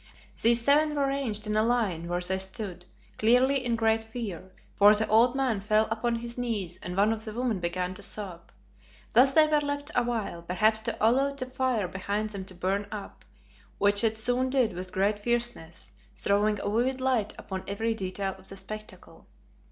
[0.41, 2.85] These seven were ranged in a line where they stood,
[3.19, 7.23] clearly in great fear, for the old man fell upon his knees and one of
[7.23, 8.51] the women began to sob.
[9.13, 13.23] Thus they were left awhile, perhaps to allow the fire behind them to burn up,
[13.77, 18.49] which it soon did with great fierceness, throwing a vivid light upon every detail of
[18.49, 19.27] the spectacle.